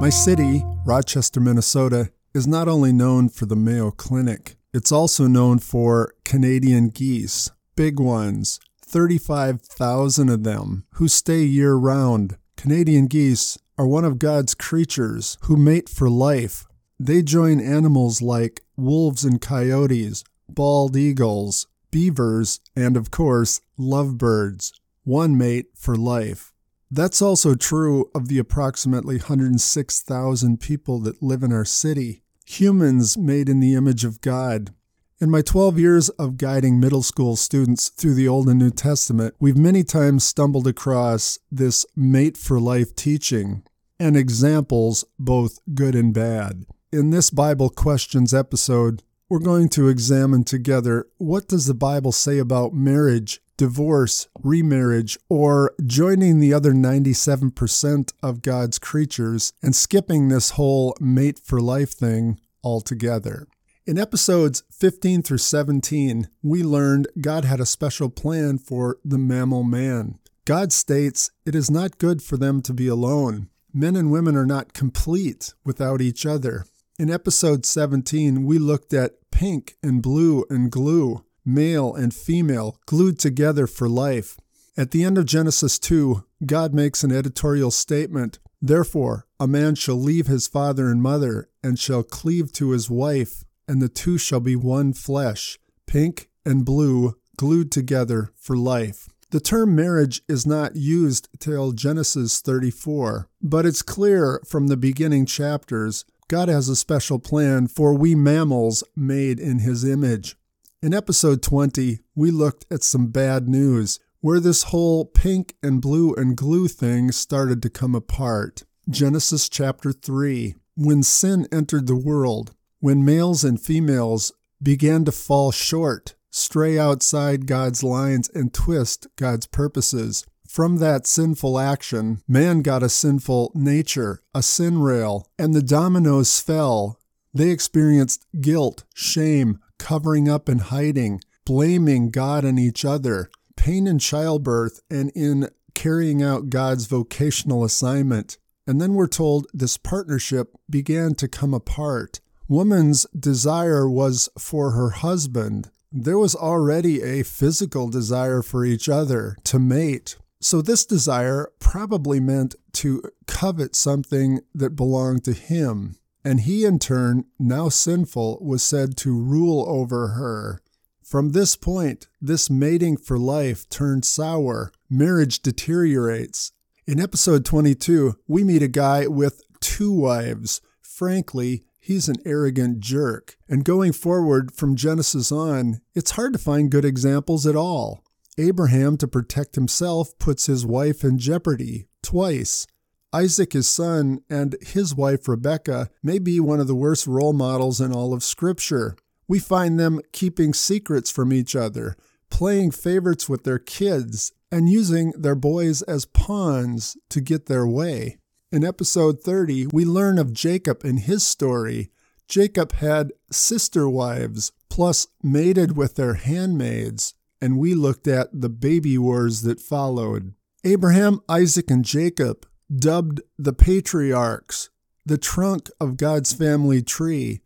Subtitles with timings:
[0.00, 5.58] My city, Rochester, Minnesota, is not only known for the Mayo Clinic, it's also known
[5.58, 12.38] for Canadian geese, big ones, 35,000 of them, who stay year round.
[12.56, 16.64] Canadian geese are one of God's creatures who mate for life.
[16.98, 24.72] They join animals like wolves and coyotes, bald eagles, beavers, and of course, lovebirds.
[25.04, 26.49] One mate for life.
[26.92, 33.48] That's also true of the approximately 106,000 people that live in our city, humans made
[33.48, 34.74] in the image of God.
[35.20, 39.36] In my 12 years of guiding middle school students through the Old and New Testament,
[39.38, 43.62] we've many times stumbled across this mate for life teaching
[44.00, 46.64] and examples, both good and bad.
[46.92, 52.38] In this Bible Questions episode, we're going to examine together what does the Bible say
[52.38, 60.52] about marriage divorce, remarriage, or joining the other 97% of God's creatures and skipping this
[60.52, 63.46] whole mate for life thing altogether.
[63.86, 69.62] In episodes 15 through 17, we learned God had a special plan for the mammal
[69.62, 70.18] man.
[70.46, 73.50] God states it is not good for them to be alone.
[73.74, 76.64] Men and women are not complete without each other.
[76.98, 83.18] In episode 17, we looked at pink and blue and glue male and female, glued
[83.18, 84.36] together for life.
[84.76, 89.96] At the end of Genesis 2, God makes an editorial statement Therefore, a man shall
[89.96, 94.40] leave his father and mother, and shall cleave to his wife, and the two shall
[94.40, 99.08] be one flesh, pink and blue, glued together for life.
[99.30, 105.24] The term marriage is not used till Genesis 34, but it's clear from the beginning
[105.24, 110.36] chapters God has a special plan for we mammals made in his image.
[110.82, 116.14] In episode 20, we looked at some bad news where this whole pink and blue
[116.14, 118.62] and glue thing started to come apart.
[118.88, 124.32] Genesis chapter 3 When sin entered the world, when males and females
[124.62, 130.24] began to fall short, stray outside God's lines, and twist God's purposes.
[130.48, 136.40] From that sinful action, man got a sinful nature, a sin rail, and the dominoes
[136.40, 136.98] fell.
[137.34, 143.98] They experienced guilt, shame, covering up and hiding, blaming God and each other, pain in
[143.98, 148.36] childbirth, and in carrying out God's vocational assignment.
[148.66, 152.20] And then we're told this partnership began to come apart.
[152.46, 155.70] Woman's desire was for her husband.
[155.90, 160.16] There was already a physical desire for each other to mate.
[160.42, 166.78] So, this desire probably meant to covet something that belonged to him and he in
[166.78, 170.60] turn, now sinful, was said to rule over her.
[171.02, 176.52] From this point, this mating for life turns sour, marriage deteriorates.
[176.86, 180.60] In episode 22, we meet a guy with two wives.
[180.80, 183.36] Frankly, he's an arrogant jerk.
[183.48, 188.04] And going forward from Genesis on, it's hard to find good examples at all.
[188.38, 192.66] Abraham, to protect himself, puts his wife in jeopardy twice.
[193.12, 197.80] Isaac, his son, and his wife Rebecca may be one of the worst role models
[197.80, 198.96] in all of Scripture.
[199.26, 201.96] We find them keeping secrets from each other,
[202.30, 208.18] playing favorites with their kids, and using their boys as pawns to get their way.
[208.52, 211.90] In episode 30, we learn of Jacob and his story.
[212.28, 218.96] Jacob had sister wives, plus mated with their handmaids, and we looked at the baby
[218.98, 220.34] wars that followed.
[220.62, 224.70] Abraham, Isaac, and Jacob dubbed the patriarchs
[225.04, 227.40] the trunk of God's family tree.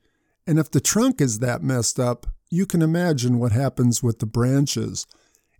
[0.46, 4.26] And if the trunk is that messed up, you can imagine what happens with the
[4.26, 5.06] branches.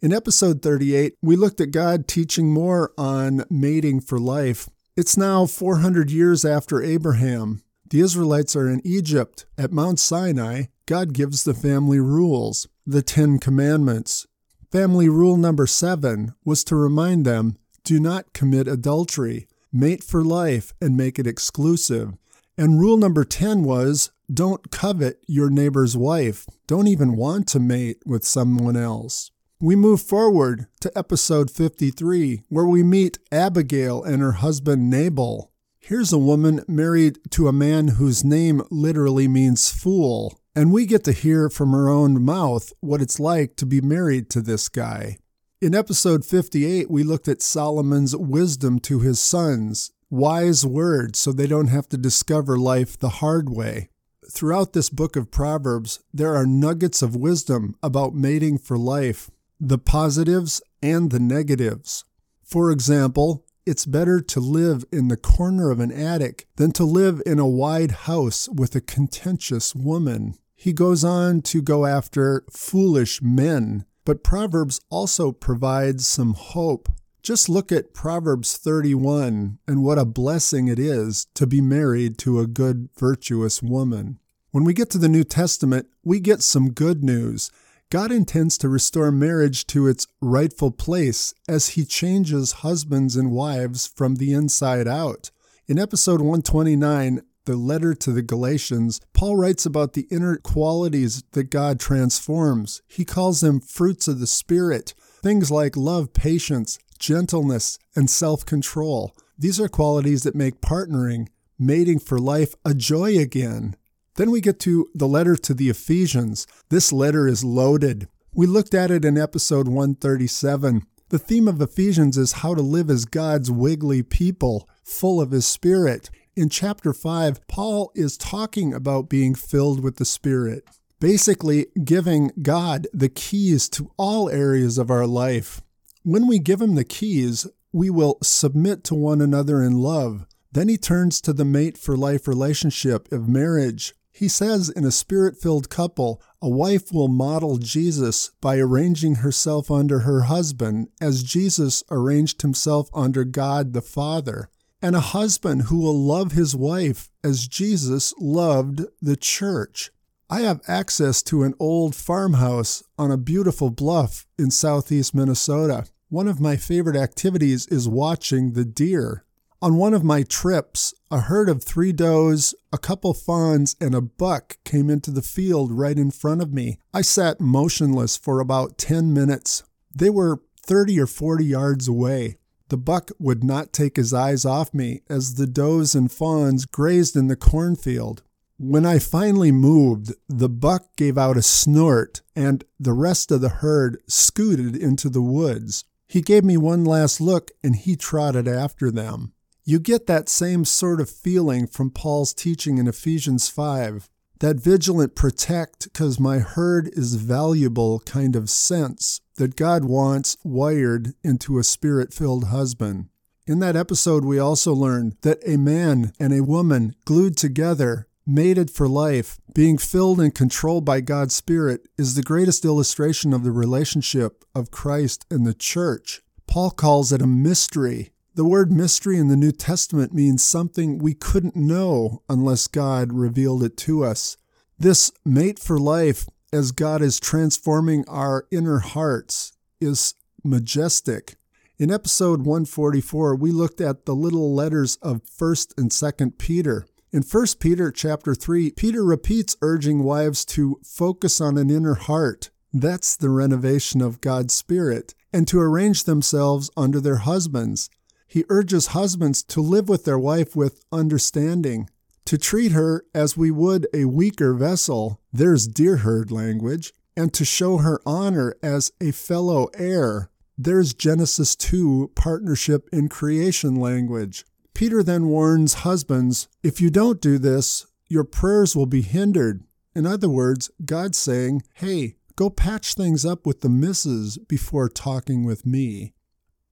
[0.03, 4.69] In episode 38, we looked at God teaching more on mating for life.
[4.97, 7.63] It's now 400 years after Abraham.
[7.89, 9.47] The Israelites are in Egypt.
[9.57, 14.27] At Mount Sinai, God gives the family rules, the Ten Commandments.
[14.71, 20.73] Family rule number seven was to remind them do not commit adultery mate for life
[20.81, 22.13] and make it exclusive.
[22.57, 26.47] And rule number 10 was don't covet your neighbor's wife.
[26.67, 29.33] Don't even want to mate with someone else.
[29.61, 35.51] We move forward to episode 53, where we meet Abigail and her husband Nabal.
[35.79, 41.05] Here's a woman married to a man whose name literally means fool, and we get
[41.05, 45.19] to hear from her own mouth what it's like to be married to this guy.
[45.65, 51.47] In episode 58, we looked at Solomon's wisdom to his sons, wise words so they
[51.47, 53.89] don't have to discover life the hard way.
[54.31, 59.79] Throughout this book of Proverbs, there are nuggets of wisdom about mating for life, the
[59.79, 62.05] positives and the negatives.
[62.45, 67.23] For example, it's better to live in the corner of an attic than to live
[67.25, 70.35] in a wide house with a contentious woman.
[70.55, 76.89] He goes on to go after foolish men, but Proverbs also provides some hope.
[77.23, 82.39] Just look at Proverbs 31 and what a blessing it is to be married to
[82.39, 84.19] a good, virtuous woman.
[84.51, 87.51] When we get to the New Testament, we get some good news.
[87.91, 93.87] God intends to restore marriage to its rightful place as he changes husbands and wives
[93.87, 95.31] from the inside out.
[95.67, 101.51] In episode 129, the letter to the Galatians, Paul writes about the inner qualities that
[101.51, 102.83] God transforms.
[102.87, 109.15] He calls them fruits of the Spirit, things like love, patience, gentleness, and self control.
[109.39, 113.77] These are qualities that make partnering, mating for life, a joy again.
[114.17, 116.47] Then we get to the letter to the Ephesians.
[116.71, 118.09] This letter is loaded.
[118.33, 120.87] We looked at it in episode 137.
[121.11, 125.47] The theme of Ephesians is how to live as God's wiggly people, full of His
[125.47, 126.11] Spirit.
[126.37, 130.65] In chapter 5, Paul is talking about being filled with the Spirit,
[130.99, 135.61] basically giving God the keys to all areas of our life.
[136.03, 140.27] When we give Him the keys, we will submit to one another in love.
[140.51, 143.95] Then he turns to the mate for life relationship of marriage.
[144.11, 149.71] He says in a spirit filled couple, a wife will model Jesus by arranging herself
[149.71, 154.49] under her husband as Jesus arranged himself under God the Father,
[154.85, 159.91] and a husband who will love his wife as Jesus loved the church.
[160.29, 165.87] I have access to an old farmhouse on a beautiful bluff in southeast Minnesota.
[166.11, 169.25] One of my favorite activities is watching the deer.
[169.63, 174.03] On one of my trips, a herd of three does, a couple fawns, and a
[174.03, 176.79] buck came into the field right in front of me.
[176.93, 179.63] I sat motionless for about 10 minutes.
[179.97, 182.37] They were 30 or 40 yards away.
[182.75, 187.15] The buck would not take his eyes off me as the does and fawns grazed
[187.15, 188.25] in the cornfield.
[188.59, 193.49] When I finally moved, the buck gave out a snort and the rest of the
[193.49, 195.85] herd scooted into the woods.
[196.09, 199.35] He gave me one last look and he trotted after them.
[199.63, 204.11] You get that same sort of feeling from Paul's teaching in Ephesians 5,
[204.45, 211.15] that vigilant protect because my herd is valuable kind of sense that God wants wired
[211.25, 213.09] into a spirit filled husband.
[213.47, 218.71] In that episode, we also learned that a man and a woman glued together, mated
[218.71, 223.51] for life, being filled and controlled by God's Spirit, is the greatest illustration of the
[223.51, 226.21] relationship of Christ and the church.
[226.47, 231.15] Paul calls it a mystery the word mystery in the New Testament means something we
[231.15, 234.37] couldn't know unless God revealed it to us.
[234.77, 241.37] This mate for life, as God is transforming our inner hearts, is majestic.
[241.79, 246.87] In episode 144, we looked at the little letters of 1st and 2nd Peter.
[247.13, 252.51] In 1 Peter chapter 3, Peter repeats urging wives to focus on an inner heart.
[252.73, 257.89] That's the renovation of God's Spirit, and to arrange themselves under their husbands.
[258.35, 261.89] He urges husbands to live with their wife with understanding,
[262.25, 267.45] to treat her as we would a weaker vessel, there's deer herd language, and to
[267.45, 274.45] show her honor as a fellow heir, there's Genesis 2 partnership in creation language.
[274.75, 279.63] Peter then warns husbands if you don't do this, your prayers will be hindered.
[279.95, 285.45] In other words, God's saying, hey, go patch things up with the missus before talking
[285.45, 286.14] with me.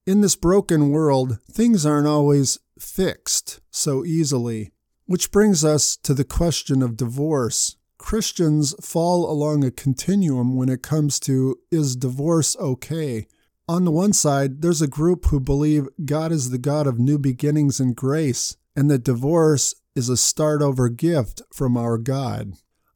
[0.05, 4.73] In this broken world, things aren't always fixed so easily,
[5.07, 7.77] which brings us to the question of divorce.
[7.99, 13.29] Christians fall along a continuum when it comes to is divorce okay?
[13.69, 17.17] On the one side, there's a group who believe God is the God of new
[17.17, 22.55] beginnings and grace, and that divorce is a start over gift from our God.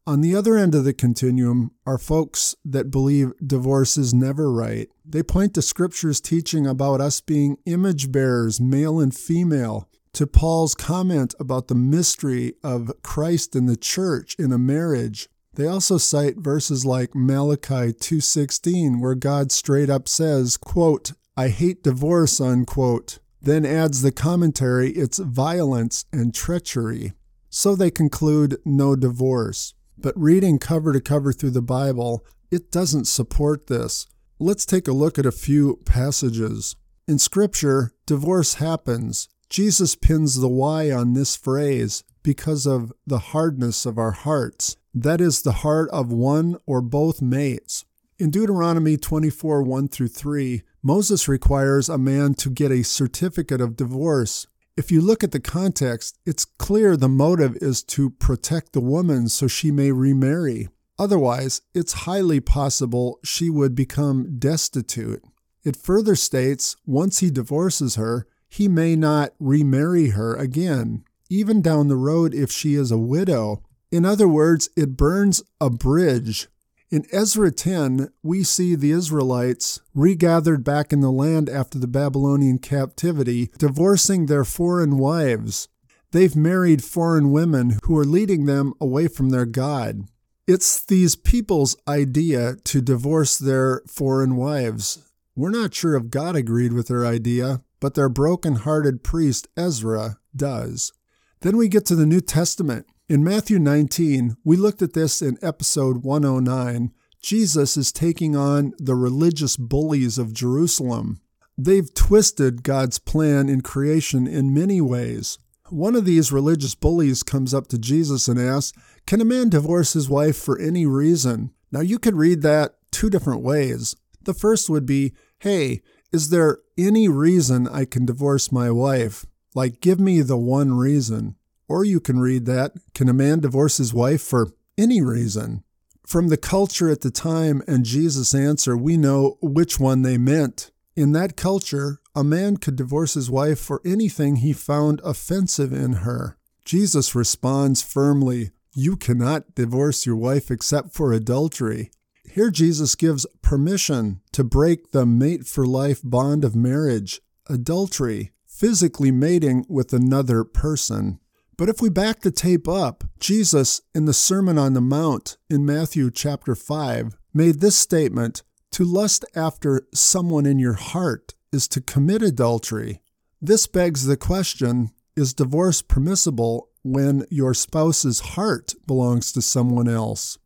[0.08, 4.88] On the other end of the continuum are folks that believe divorce is never right.
[5.04, 10.76] They point to scripture's teaching about us being image bearers, male and female, to Paul's
[10.76, 15.28] comment about the mystery of Christ and the church in a marriage.
[15.54, 21.82] They also cite verses like Malachi 2:16 where God straight up says, quote, "I hate
[21.82, 23.18] divorce," unquote.
[23.42, 27.14] Then adds the commentary, it's violence and treachery.
[27.50, 29.74] So they conclude no divorce.
[29.98, 34.06] But reading cover to cover through the Bible, it doesn't support this.
[34.38, 36.76] Let's take a look at a few passages.
[37.08, 39.28] In Scripture, divorce happens.
[39.48, 44.76] Jesus pins the why on this phrase because of the hardness of our hearts.
[44.92, 47.84] That is the heart of one or both mates.
[48.18, 53.76] In Deuteronomy 24 1 through 3, Moses requires a man to get a certificate of
[53.76, 54.46] divorce.
[54.76, 59.30] If you look at the context, it's clear the motive is to protect the woman
[59.30, 60.68] so she may remarry.
[60.98, 65.24] Otherwise, it's highly possible she would become destitute.
[65.64, 71.88] It further states once he divorces her, he may not remarry her again, even down
[71.88, 73.62] the road if she is a widow.
[73.90, 76.48] In other words, it burns a bridge
[76.90, 82.58] in Ezra 10, we see the Israelites regathered back in the land after the Babylonian
[82.58, 85.68] captivity, divorcing their foreign wives.
[86.12, 90.04] They've married foreign women who are leading them away from their God.
[90.46, 95.10] It's these people's idea to divorce their foreign wives.
[95.34, 100.18] We're not sure if God agreed with their idea, but their broken hearted priest Ezra
[100.34, 100.92] does.
[101.40, 102.86] Then we get to the New Testament.
[103.08, 106.92] In Matthew 19, we looked at this in episode 109.
[107.22, 111.20] Jesus is taking on the religious bullies of Jerusalem.
[111.56, 115.38] They've twisted God's plan in creation in many ways.
[115.68, 119.92] One of these religious bullies comes up to Jesus and asks, Can a man divorce
[119.92, 121.52] his wife for any reason?
[121.70, 123.94] Now, you could read that two different ways.
[124.24, 125.80] The first would be, Hey,
[126.12, 129.26] is there any reason I can divorce my wife?
[129.54, 131.36] Like, give me the one reason.
[131.68, 135.64] Or you can read that Can a man divorce his wife for any reason?
[136.06, 140.70] From the culture at the time and Jesus' answer, we know which one they meant.
[140.94, 145.94] In that culture, a man could divorce his wife for anything he found offensive in
[146.04, 146.38] her.
[146.64, 151.90] Jesus responds firmly, You cannot divorce your wife except for adultery.
[152.24, 159.10] Here, Jesus gives permission to break the mate for life bond of marriage, adultery, physically
[159.10, 161.18] mating with another person.
[161.58, 165.64] But if we back the tape up, Jesus, in the Sermon on the Mount in
[165.64, 171.80] Matthew chapter 5, made this statement To lust after someone in your heart is to
[171.80, 173.00] commit adultery.
[173.40, 180.36] This begs the question Is divorce permissible when your spouse's heart belongs to someone else?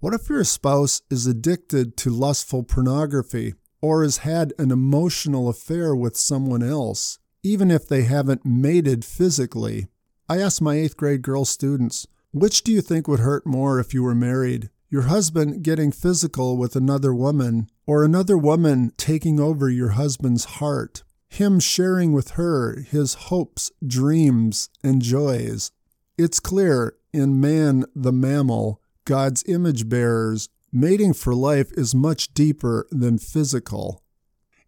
[0.00, 5.96] What if your spouse is addicted to lustful pornography or has had an emotional affair
[5.96, 9.88] with someone else, even if they haven't mated physically?
[10.30, 13.94] I asked my eighth grade girl students, which do you think would hurt more if
[13.94, 14.68] you were married?
[14.90, 21.02] Your husband getting physical with another woman, or another woman taking over your husband's heart?
[21.30, 25.72] Him sharing with her his hopes, dreams, and joys.
[26.18, 32.86] It's clear in man the mammal, God's image bearers, mating for life is much deeper
[32.90, 34.02] than physical.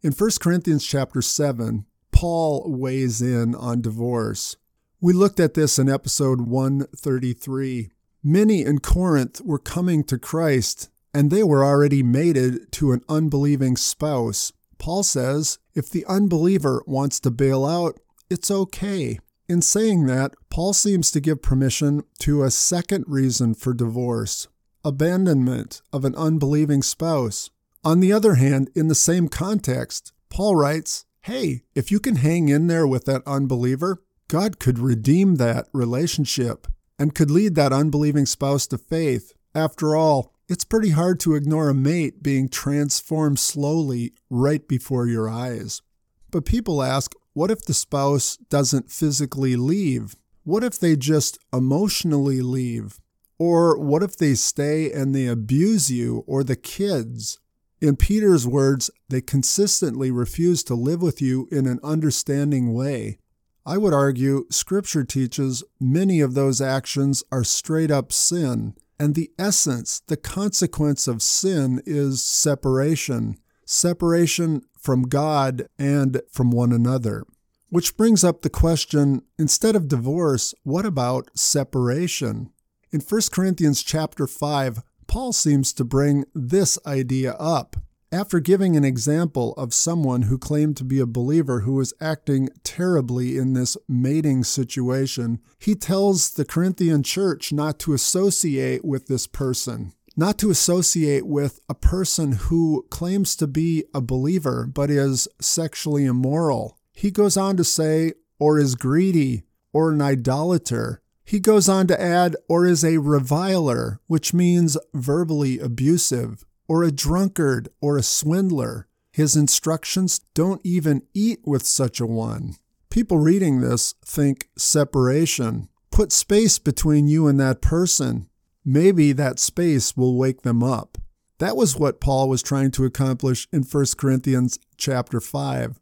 [0.00, 4.56] In 1 Corinthians chapter 7, Paul weighs in on divorce.
[5.02, 7.90] We looked at this in episode 133.
[8.22, 13.78] Many in Corinth were coming to Christ, and they were already mated to an unbelieving
[13.78, 14.52] spouse.
[14.76, 19.18] Paul says if the unbeliever wants to bail out, it's okay.
[19.48, 24.48] In saying that, Paul seems to give permission to a second reason for divorce
[24.84, 27.48] abandonment of an unbelieving spouse.
[27.82, 32.50] On the other hand, in the same context, Paul writes, Hey, if you can hang
[32.50, 36.68] in there with that unbeliever, God could redeem that relationship
[37.00, 39.32] and could lead that unbelieving spouse to faith.
[39.56, 45.28] After all, it's pretty hard to ignore a mate being transformed slowly right before your
[45.28, 45.82] eyes.
[46.30, 50.14] But people ask, what if the spouse doesn't physically leave?
[50.44, 53.00] What if they just emotionally leave?
[53.36, 57.40] Or what if they stay and they abuse you or the kids?
[57.80, 63.18] In Peter's words, they consistently refuse to live with you in an understanding way.
[63.66, 69.30] I would argue Scripture teaches many of those actions are straight up sin, and the
[69.38, 73.36] essence, the consequence of sin is separation
[73.70, 77.24] separation from God and from one another.
[77.68, 82.50] Which brings up the question instead of divorce, what about separation?
[82.90, 87.76] In 1 Corinthians chapter 5, Paul seems to bring this idea up.
[88.12, 92.48] After giving an example of someone who claimed to be a believer who was acting
[92.64, 99.28] terribly in this mating situation, he tells the Corinthian church not to associate with this
[99.28, 105.28] person, not to associate with a person who claims to be a believer but is
[105.40, 106.76] sexually immoral.
[106.92, 111.00] He goes on to say, or is greedy, or an idolater.
[111.24, 116.92] He goes on to add, or is a reviler, which means verbally abusive or a
[116.92, 118.86] drunkard or a swindler.
[119.10, 122.54] His instructions don't even eat with such a one.
[122.90, 125.68] People reading this think separation.
[125.90, 128.28] Put space between you and that person.
[128.64, 130.96] Maybe that space will wake them up.
[131.38, 135.76] That was what Paul was trying to accomplish in 1 Corinthians chapter 5.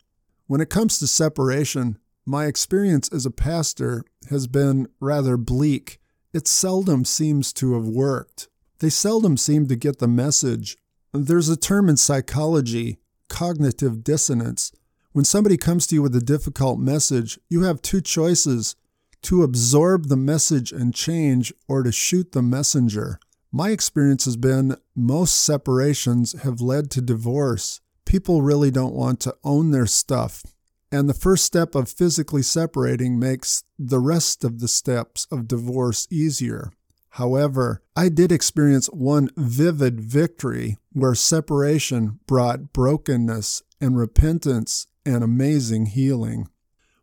[0.47, 6.01] When it comes to separation, my experience as a pastor has been rather bleak.
[6.33, 8.49] It seldom seems to have worked.
[8.81, 10.77] They seldom seem to get the message.
[11.13, 14.73] There's a term in psychology, cognitive dissonance.
[15.13, 18.77] When somebody comes to you with a difficult message, you have two choices
[19.23, 23.19] to absorb the message and change or to shoot the messenger.
[23.51, 27.81] My experience has been most separations have led to divorce.
[28.05, 30.45] People really don't want to own their stuff.
[30.93, 36.07] And the first step of physically separating makes the rest of the steps of divorce
[36.11, 36.71] easier.
[37.11, 45.87] However, I did experience one vivid victory where separation brought brokenness and repentance and amazing
[45.87, 46.49] healing.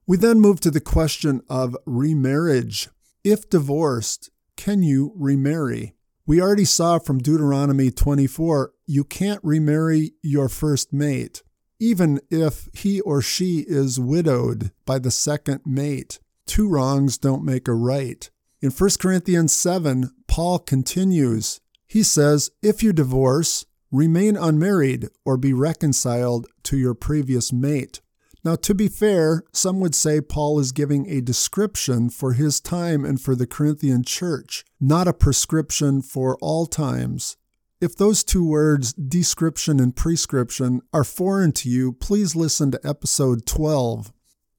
[0.07, 2.89] We then move to the question of remarriage.
[3.23, 5.95] If divorced, can you remarry?
[6.27, 11.43] We already saw from Deuteronomy 24 you can't remarry your first mate,
[11.79, 16.19] even if he or she is widowed by the second mate.
[16.45, 18.29] Two wrongs don't make a right.
[18.65, 21.61] In 1 Corinthians 7, Paul continues.
[21.85, 28.01] He says, If you divorce, remain unmarried or be reconciled to your previous mate.
[28.43, 33.05] Now, to be fair, some would say Paul is giving a description for his time
[33.05, 37.37] and for the Corinthian church, not a prescription for all times.
[37.79, 43.45] If those two words, description and prescription, are foreign to you, please listen to episode
[43.45, 44.11] 12.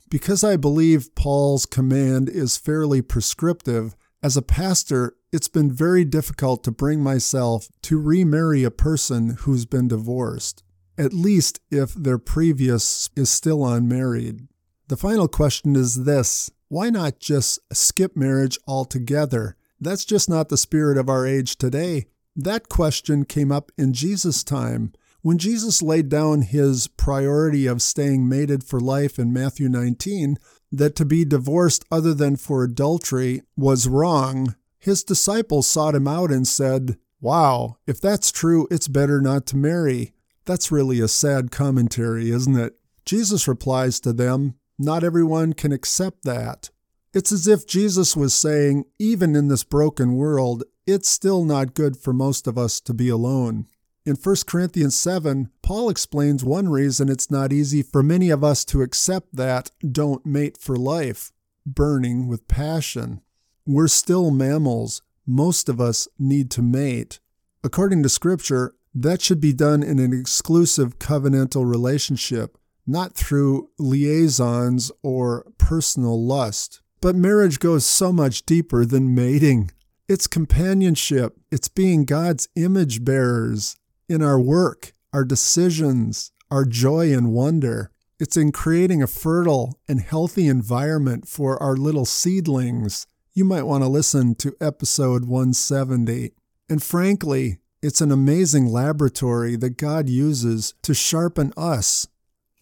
[0.09, 6.65] Because I believe Paul's command is fairly prescriptive, as a pastor, it's been very difficult
[6.65, 10.63] to bring myself to remarry a person who's been divorced
[10.99, 14.49] at least if their previous is still unmarried.
[14.89, 19.57] The final question is this why not just skip marriage altogether?
[19.81, 22.07] That's just not the spirit of our age today.
[22.35, 24.93] That question came up in Jesus' time.
[25.27, 30.39] When Jesus laid down his priority of staying mated for life in Matthew 19,
[30.71, 36.31] that to be divorced other than for adultery was wrong, his disciples sought him out
[36.31, 40.13] and said, Wow, if that's true, it's better not to marry.
[40.45, 42.79] That's really a sad commentary, isn't it?
[43.05, 46.71] Jesus replies to them, Not everyone can accept that.
[47.13, 51.97] It's as if Jesus was saying, even in this broken world, it's still not good
[51.97, 53.67] for most of us to be alone.
[54.07, 58.65] In 1 Corinthians 7, Paul explains one reason it's not easy for many of us
[58.67, 61.33] to accept that don't mate for life,
[61.67, 63.21] burning with passion.
[63.67, 65.03] We're still mammals.
[65.27, 67.19] Most of us need to mate.
[67.65, 74.93] According to Scripture, that should be done in an exclusive covenantal relationship, not through liaisons
[75.03, 76.81] or personal lust.
[77.01, 79.73] But marriage goes so much deeper than mating.
[80.09, 83.77] It's companionship, it's being God's image bearers
[84.09, 87.91] in our work, our decisions, our joy and wonder.
[88.19, 93.07] It's in creating a fertile and healthy environment for our little seedlings.
[93.35, 96.33] You might want to listen to episode 170.
[96.69, 102.09] And frankly, it's an amazing laboratory that God uses to sharpen us.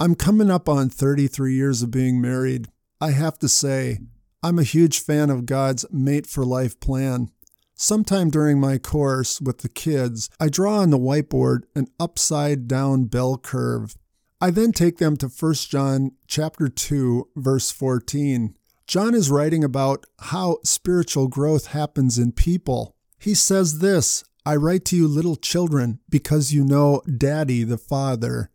[0.01, 2.67] I'm coming up on 33 years of being married.
[3.01, 4.01] I have to say,
[4.43, 7.31] I'm a huge fan of God's mate for life plan.
[7.77, 13.05] Sometime during my course with the kids, I draw on the whiteboard an upside down
[13.07, 13.97] bell curve.
[14.41, 18.55] I then take them to 1 John chapter 2 verse 14.
[18.87, 22.95] John is writing about how spiritual growth happens in people.
[23.19, 28.51] He says this, I write to you, little children, because you know Daddy the Father.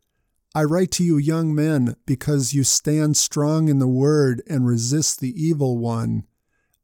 [0.53, 5.19] I write to you, young men, because you stand strong in the word and resist
[5.19, 6.25] the evil one.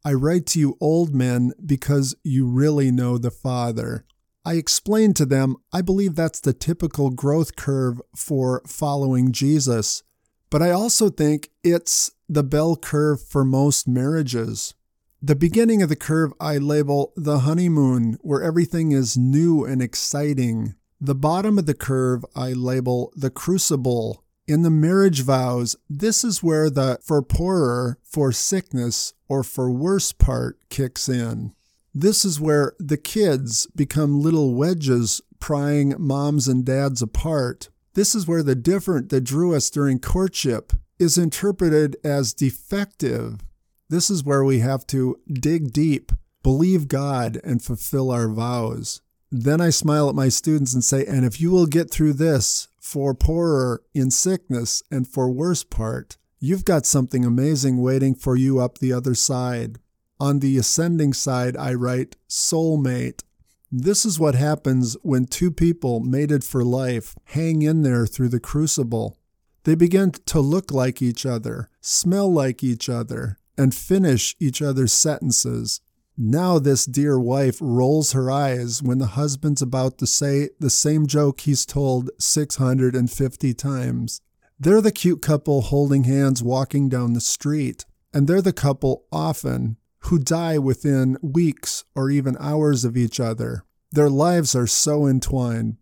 [0.07, 4.05] I write to you, old men, because you really know the Father.
[4.45, 10.03] I explained to them, I believe that's the typical growth curve for following Jesus.
[10.51, 14.75] But I also think it's the bell curve for most marriages.
[15.23, 20.75] The beginning of the curve I label the honeymoon, where everything is new and exciting.
[21.01, 24.23] The bottom of the curve I label the crucible.
[24.47, 30.11] In the marriage vows, this is where the for poorer, for sickness, or for worse
[30.11, 31.53] part kicks in.
[31.93, 37.69] This is where the kids become little wedges prying moms and dads apart.
[37.93, 43.41] This is where the different that drew us during courtship is interpreted as defective
[43.89, 49.01] this is where we have to dig deep, believe God, and fulfill our vows.
[49.31, 52.67] Then I smile at my students and say, and if you will get through this
[52.85, 58.59] for poorer in sickness and for worse part, you've got something amazing waiting for you
[58.59, 59.79] up the other side.
[60.19, 63.23] On the ascending side, I write soulmate.
[63.71, 68.39] This is what happens when two people mated for life hang in there through the
[68.39, 69.17] crucible.
[69.63, 74.93] They begin to look like each other, smell like each other, and finish each other's
[74.93, 75.81] sentences.
[76.17, 81.07] Now, this dear wife rolls her eyes when the husband's about to say the same
[81.07, 84.21] joke he's told 650 times.
[84.57, 89.75] They're the cute couple holding hands walking down the street, and they're the couple often
[90.05, 93.65] who die within weeks or even hours of each other.
[93.91, 95.75] Their lives are so entwined.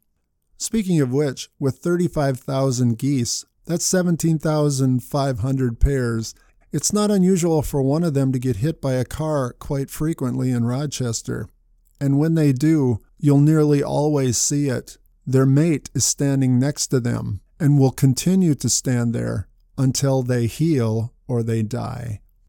[0.58, 6.34] Speaking of which, with 35,000 geese, that's 17,500 pairs.
[6.74, 10.50] It's not unusual for one of them to get hit by a car quite frequently
[10.50, 11.48] in Rochester.
[12.02, 14.98] And when they do, you'll nearly always see it.
[15.24, 20.48] Their mate is standing next to them and will continue to stand there until they
[20.48, 22.22] heal or they die.